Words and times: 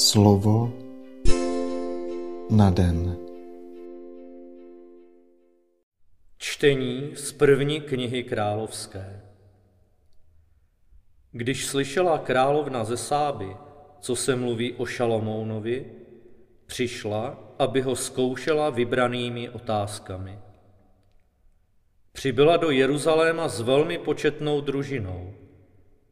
Slovo 0.00 0.72
na 2.50 2.70
den. 2.70 3.16
Čtení 6.38 7.10
z 7.14 7.32
první 7.32 7.80
knihy 7.80 8.24
královské. 8.24 9.20
Když 11.32 11.66
slyšela 11.66 12.18
královna 12.18 12.84
ze 12.84 12.96
Sáby, 12.96 13.56
co 14.00 14.16
se 14.16 14.36
mluví 14.36 14.72
o 14.72 14.86
Šalomounovi, 14.86 15.86
přišla, 16.66 17.52
aby 17.58 17.80
ho 17.80 17.96
zkoušela 17.96 18.70
vybranými 18.70 19.50
otázkami. 19.50 20.38
Přibyla 22.12 22.56
do 22.56 22.70
Jeruzaléma 22.70 23.48
s 23.48 23.60
velmi 23.60 23.98
početnou 23.98 24.60
družinou. 24.60 25.34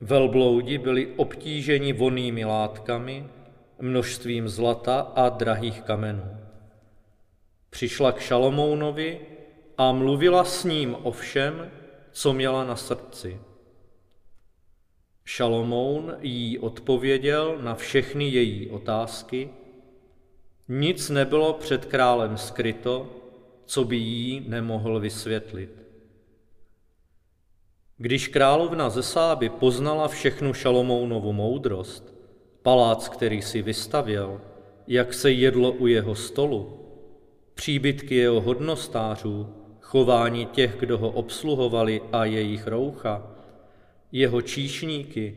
Velbloudi 0.00 0.78
byli 0.78 1.06
obtíženi 1.16 1.92
vonými 1.92 2.44
látkami, 2.44 3.37
množstvím 3.80 4.48
zlata 4.48 5.00
a 5.00 5.28
drahých 5.28 5.82
kamenů. 5.82 6.36
Přišla 7.70 8.12
k 8.12 8.20
Šalomounovi 8.20 9.20
a 9.78 9.92
mluvila 9.92 10.44
s 10.44 10.64
ním 10.64 10.96
o 11.02 11.12
všem, 11.12 11.70
co 12.12 12.32
měla 12.32 12.64
na 12.64 12.76
srdci. 12.76 13.40
Šalomoun 15.24 16.16
jí 16.20 16.58
odpověděl 16.58 17.58
na 17.60 17.74
všechny 17.74 18.28
její 18.28 18.70
otázky, 18.70 19.50
nic 20.68 21.10
nebylo 21.10 21.52
před 21.52 21.84
králem 21.84 22.36
skryto, 22.36 23.10
co 23.66 23.84
by 23.84 23.96
jí 23.96 24.44
nemohl 24.48 25.00
vysvětlit. 25.00 25.82
Když 27.96 28.28
královna 28.28 28.90
ze 28.90 29.02
Sáby 29.02 29.48
poznala 29.48 30.08
všechnu 30.08 30.54
Šalomounovu 30.54 31.32
moudrost, 31.32 32.17
palác, 32.62 33.08
který 33.08 33.42
si 33.42 33.62
vystavěl, 33.62 34.40
jak 34.86 35.14
se 35.14 35.30
jedlo 35.30 35.72
u 35.72 35.86
jeho 35.86 36.14
stolu, 36.14 36.86
příbytky 37.54 38.14
jeho 38.14 38.40
hodnostářů, 38.40 39.54
chování 39.80 40.46
těch, 40.46 40.76
kdo 40.78 40.98
ho 40.98 41.10
obsluhovali 41.10 42.02
a 42.12 42.24
jejich 42.24 42.66
roucha, 42.66 43.30
jeho 44.12 44.42
číšníky, 44.42 45.36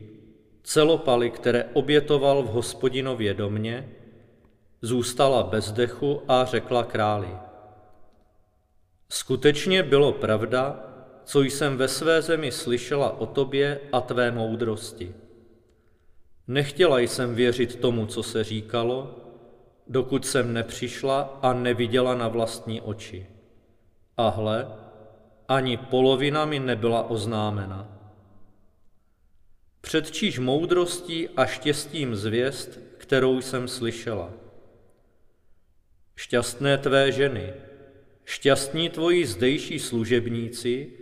celopaly, 0.62 1.30
které 1.30 1.64
obětoval 1.72 2.42
v 2.42 2.46
hospodinově 2.46 3.34
domě, 3.34 3.88
zůstala 4.82 5.42
bez 5.42 5.72
dechu 5.72 6.22
a 6.28 6.44
řekla 6.44 6.84
králi. 6.84 7.28
Skutečně 9.08 9.82
bylo 9.82 10.12
pravda, 10.12 10.86
co 11.24 11.42
jsem 11.42 11.76
ve 11.76 11.88
své 11.88 12.22
zemi 12.22 12.52
slyšela 12.52 13.20
o 13.20 13.26
tobě 13.26 13.80
a 13.92 14.00
tvé 14.00 14.30
moudrosti. 14.30 15.14
Nechtěla 16.48 16.98
jsem 16.98 17.34
věřit 17.34 17.80
tomu, 17.80 18.06
co 18.06 18.22
se 18.22 18.44
říkalo, 18.44 19.16
dokud 19.86 20.26
jsem 20.26 20.52
nepřišla 20.52 21.38
a 21.42 21.52
neviděla 21.52 22.14
na 22.14 22.28
vlastní 22.28 22.80
oči. 22.80 23.26
A 24.16 24.28
hle, 24.28 24.68
ani 25.48 25.76
polovina 25.76 26.44
mi 26.44 26.58
nebyla 26.58 27.10
oznámena. 27.10 27.98
Před 29.80 30.10
číž 30.10 30.38
moudrostí 30.38 31.28
a 31.28 31.46
štěstím 31.46 32.16
zvěst, 32.16 32.78
kterou 32.98 33.40
jsem 33.40 33.68
slyšela. 33.68 34.30
Šťastné 36.16 36.78
tvé 36.78 37.12
ženy, 37.12 37.52
šťastní 38.24 38.88
tvoji 38.88 39.26
zdejší 39.26 39.78
služebníci, 39.78 40.92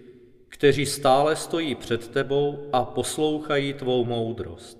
kteří 0.49 0.87
stále 0.87 1.37
stojí 1.37 1.75
před 1.75 2.09
tebou 2.09 2.69
a 2.73 2.85
poslouchají 2.85 3.73
tvou 3.73 4.05
moudrost. 4.05 4.80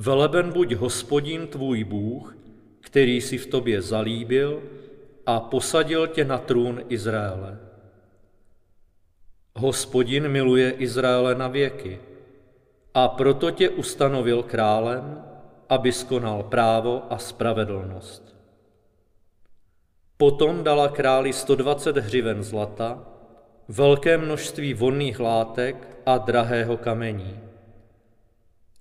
Veleben 0.00 0.52
buď 0.52 0.74
hospodin 0.74 1.46
tvůj 1.46 1.84
Bůh, 1.84 2.36
který 2.80 3.20
si 3.20 3.38
v 3.38 3.46
tobě 3.46 3.82
zalíbil 3.82 4.62
a 5.26 5.40
posadil 5.40 6.06
tě 6.06 6.24
na 6.24 6.38
trůn 6.38 6.82
Izraele. 6.88 7.58
Hospodin 9.56 10.28
miluje 10.28 10.70
Izraele 10.70 11.34
na 11.34 11.48
věky 11.48 12.00
a 12.94 13.08
proto 13.08 13.50
tě 13.50 13.70
ustanovil 13.70 14.42
králem, 14.42 15.24
aby 15.68 15.92
skonal 15.92 16.42
právo 16.42 17.02
a 17.10 17.18
spravedlnost. 17.18 18.36
Potom 20.16 20.64
dala 20.64 20.88
králi 20.88 21.32
120 21.32 21.96
hřiven 21.96 22.42
zlata, 22.42 23.02
velké 23.68 24.18
množství 24.18 24.74
vonných 24.74 25.20
látek 25.20 25.98
a 26.06 26.18
drahého 26.18 26.76
kamení. 26.76 27.47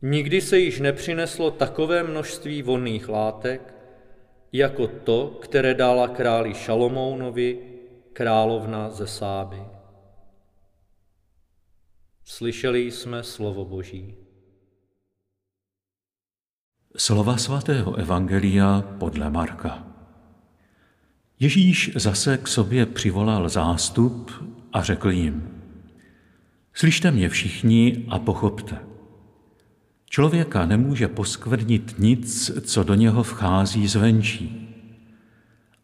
Nikdy 0.01 0.41
se 0.41 0.59
již 0.59 0.79
nepřineslo 0.79 1.51
takové 1.51 2.03
množství 2.03 2.61
vonných 2.61 3.09
látek, 3.09 3.73
jako 4.51 4.87
to, 4.87 5.39
které 5.41 5.73
dala 5.73 6.07
králi 6.07 6.53
Šalomounovi, 6.53 7.59
královna 8.13 8.89
ze 8.91 9.07
Sáby. 9.07 9.61
Slyšeli 12.25 12.91
jsme 12.91 13.23
slovo 13.23 13.65
Boží. 13.65 14.15
Slova 16.97 17.37
svatého 17.37 17.95
Evangelia 17.95 18.81
podle 18.99 19.29
Marka. 19.29 19.87
Ježíš 21.39 21.91
zase 21.95 22.37
k 22.37 22.47
sobě 22.47 22.85
přivolal 22.85 23.49
zástup 23.49 24.31
a 24.73 24.83
řekl 24.83 25.11
jim, 25.11 25.61
slyšte 26.73 27.11
mě 27.11 27.29
všichni 27.29 28.05
a 28.09 28.19
pochopte. 28.19 28.96
Člověka 30.09 30.65
nemůže 30.65 31.07
poskvrnit 31.07 31.95
nic, 31.99 32.51
co 32.61 32.83
do 32.83 32.93
něho 32.93 33.23
vchází 33.23 33.87
zvenčí, 33.87 34.67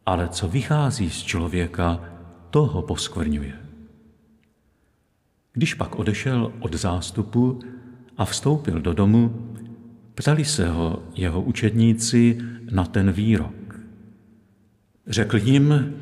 ale 0.06 0.30
co 0.30 0.48
vychází 0.48 1.10
z 1.10 1.24
člověka, 1.24 2.00
to 2.50 2.66
ho 2.66 2.82
poskvrňuje. 2.82 3.54
Když 5.54 5.74
pak 5.74 6.00
odešel 6.00 6.54
od 6.60 6.74
zástupu 6.74 7.60
a 8.18 8.26
vstoupil 8.26 8.82
do 8.82 8.94
domu, 8.94 9.56
ptali 10.16 10.46
se 10.46 10.70
ho 10.70 11.04
jeho 11.16 11.42
učedníci 11.42 12.38
na 12.72 12.86
ten 12.86 13.12
výrok. 13.12 13.80
Řekl 15.08 15.38
jim, 15.38 15.94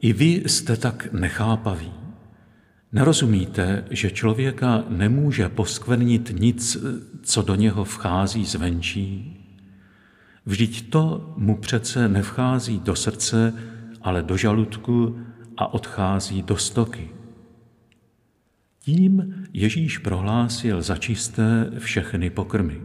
i 0.00 0.12
vy 0.12 0.42
jste 0.46 0.76
tak 0.76 1.12
nechápaví. 1.12 1.92
Nerozumíte, 2.92 3.84
že 3.90 4.10
člověka 4.10 4.84
nemůže 4.88 5.48
poskvrnit 5.48 6.32
nic, 6.40 6.76
co 7.22 7.42
do 7.42 7.54
něho 7.54 7.84
vchází 7.84 8.44
zvenčí? 8.44 9.34
Vždyť 10.46 10.90
to 10.90 11.34
mu 11.36 11.56
přece 11.56 12.08
nevchází 12.08 12.80
do 12.80 12.96
srdce, 12.96 13.54
ale 14.02 14.22
do 14.22 14.36
žaludku 14.36 15.18
a 15.56 15.74
odchází 15.74 16.42
do 16.42 16.56
stoky. 16.56 17.10
Tím 18.78 19.34
Ježíš 19.52 19.98
prohlásil 19.98 20.82
za 20.82 20.96
čisté 20.96 21.70
všechny 21.78 22.30
pokrmy. 22.30 22.82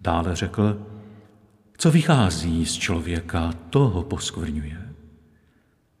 Dále 0.00 0.36
řekl, 0.36 0.86
co 1.76 1.90
vychází 1.90 2.66
z 2.66 2.72
člověka, 2.72 3.52
toho 3.70 4.02
poskvrňuje. 4.02 4.94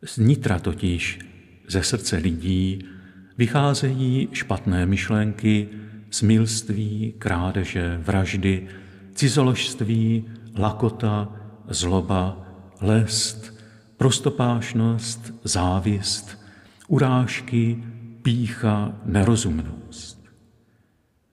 Z 0.04 0.18
nitra 0.18 0.58
totiž, 0.58 1.18
ze 1.68 1.82
srdce 1.82 2.16
lidí, 2.16 2.84
vycházejí 3.38 4.28
špatné 4.32 4.86
myšlenky, 4.86 5.68
smilství, 6.10 7.14
krádeže, 7.18 8.00
vraždy, 8.04 8.68
cizoložství, 9.14 10.24
lakota, 10.56 11.28
zloba, 11.68 12.46
lest, 12.80 13.54
prostopášnost, 13.96 15.34
závist, 15.44 16.38
urážky, 16.88 17.84
pícha, 18.22 18.94
nerozumnost. 19.04 20.24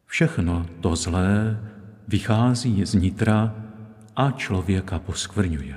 Všechno 0.05 0.65
to 0.81 0.95
zlé 0.95 1.59
vychází 2.07 2.85
z 2.85 2.93
nitra 2.93 3.55
a 4.16 4.31
člověka 4.31 4.99
poskvrňuje. 4.99 5.75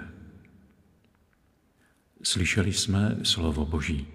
Slyšeli 2.22 2.72
jsme 2.72 3.16
slovo 3.22 3.66
Boží. 3.66 4.13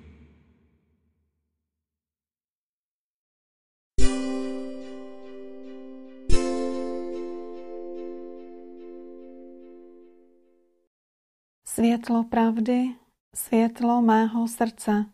Světlo 11.80 12.24
pravdy, 12.24 12.96
světlo 13.36 14.02
mého 14.02 14.48
srdce 14.48 15.06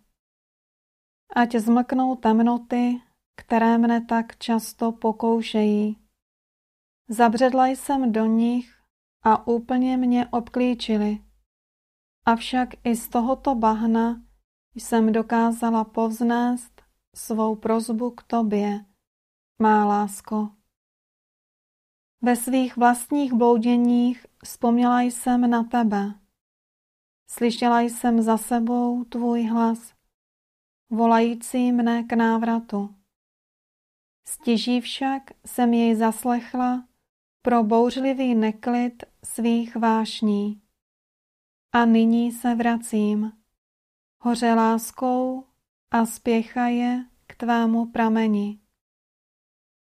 ať 1.35 1.55
zmlknou 1.55 2.15
temnoty, 2.15 3.01
které 3.35 3.77
mne 3.77 4.01
tak 4.01 4.37
často 4.37 4.91
pokoušejí. 4.91 5.97
Zabředla 7.09 7.67
jsem 7.67 8.11
do 8.11 8.25
nich 8.25 8.81
a 9.23 9.47
úplně 9.47 9.97
mě 9.97 10.27
obklíčili. 10.27 11.25
Avšak 12.25 12.69
i 12.83 12.95
z 12.95 13.09
tohoto 13.09 13.55
bahna 13.55 14.21
jsem 14.75 15.11
dokázala 15.11 15.83
povznést 15.83 16.81
svou 17.15 17.55
prozbu 17.55 18.11
k 18.11 18.23
tobě, 18.23 18.85
má 19.61 19.85
lásko. 19.85 20.49
Ve 22.21 22.35
svých 22.35 22.77
vlastních 22.77 23.33
blouděních 23.33 24.25
vzpomněla 24.43 25.01
jsem 25.01 25.49
na 25.49 25.63
tebe. 25.63 26.24
Slyšela 27.27 27.81
jsem 27.81 28.21
za 28.21 28.37
sebou 28.37 29.03
tvůj 29.03 29.43
hlas, 29.43 29.93
volající 30.89 31.71
mne 31.71 32.03
k 32.03 32.13
návratu. 32.13 32.95
Stěží 34.27 34.81
však 34.81 35.21
jsem 35.45 35.73
jej 35.73 35.95
zaslechla 35.95 36.87
pro 37.41 37.63
bouřlivý 37.63 38.35
neklid 38.35 39.03
svých 39.23 39.75
vášní. 39.75 40.61
A 41.71 41.85
nyní 41.85 42.31
se 42.31 42.55
vracím, 42.55 43.31
hoře 44.19 44.53
láskou 44.53 45.45
a 45.91 46.05
spěchaje 46.05 47.05
k 47.27 47.35
tvému 47.35 47.85
prameni. 47.85 48.59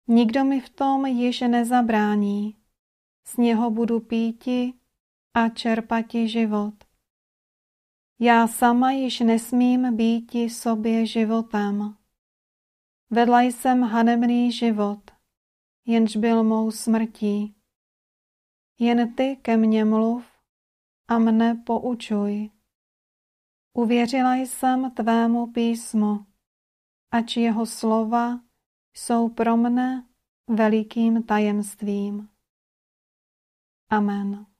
Nikdo 0.08 0.44
mi 0.44 0.60
v 0.60 0.70
tom 0.70 1.06
již 1.06 1.40
nezabrání, 1.40 2.56
z 3.26 3.36
něho 3.36 3.70
budu 3.70 4.00
píti 4.00 4.74
a 5.34 5.48
čerpati 5.48 6.28
život. 6.28 6.85
Já 8.18 8.48
sama 8.48 8.90
již 8.90 9.20
nesmím 9.20 9.96
býti 9.96 10.50
sobě 10.50 11.06
životem. 11.06 11.96
Vedla 13.10 13.40
jsem 13.40 13.82
hanebný 13.82 14.52
život, 14.52 15.10
jenž 15.86 16.16
byl 16.16 16.44
mou 16.44 16.70
smrtí. 16.70 17.54
Jen 18.78 19.14
ty 19.14 19.36
ke 19.42 19.56
mně 19.56 19.84
mluv 19.84 20.24
a 21.08 21.18
mne 21.18 21.54
poučuj. 21.54 22.50
Uvěřila 23.72 24.34
jsem 24.34 24.90
tvému 24.90 25.52
písmu, 25.52 26.26
ač 27.10 27.36
jeho 27.36 27.66
slova 27.66 28.40
jsou 28.94 29.28
pro 29.28 29.56
mne 29.56 30.06
velikým 30.48 31.22
tajemstvím. 31.22 32.28
Amen. 33.90 34.55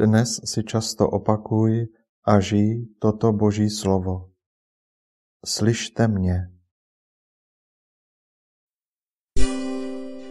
Dnes 0.00 0.40
si 0.48 0.64
často 0.64 1.04
opakuj 1.04 1.92
a 2.24 2.40
žij 2.40 2.96
toto 2.96 3.36
Boží 3.36 3.68
slovo. 3.68 4.32
Slyšte 5.44 6.08
mě. 6.08 6.48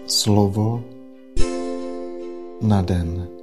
Slovo 0.09 0.81
na 2.61 2.81
den. 2.81 3.38